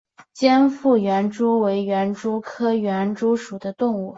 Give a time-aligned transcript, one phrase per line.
[0.33, 4.09] 尖腹园蛛为园蛛科园蛛属的动物。